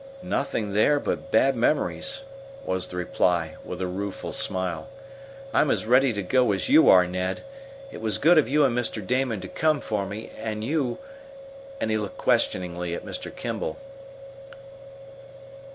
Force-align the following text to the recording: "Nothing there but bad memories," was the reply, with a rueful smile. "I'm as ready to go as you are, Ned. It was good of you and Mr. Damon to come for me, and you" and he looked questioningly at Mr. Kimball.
"Nothing 0.23 0.73
there 0.73 0.99
but 0.99 1.29
bad 1.29 1.55
memories," 1.55 2.23
was 2.65 2.87
the 2.87 2.97
reply, 2.97 3.53
with 3.63 3.79
a 3.83 3.85
rueful 3.85 4.33
smile. 4.33 4.89
"I'm 5.53 5.69
as 5.69 5.85
ready 5.85 6.11
to 6.13 6.23
go 6.23 6.51
as 6.53 6.69
you 6.69 6.89
are, 6.89 7.05
Ned. 7.05 7.43
It 7.91 8.01
was 8.01 8.17
good 8.17 8.39
of 8.39 8.49
you 8.49 8.63
and 8.65 8.75
Mr. 8.75 9.05
Damon 9.05 9.41
to 9.41 9.47
come 9.47 9.79
for 9.79 10.07
me, 10.07 10.31
and 10.41 10.63
you" 10.63 10.97
and 11.79 11.91
he 11.91 11.97
looked 11.97 12.17
questioningly 12.17 12.95
at 12.95 13.05
Mr. 13.05 13.31
Kimball. 13.35 13.77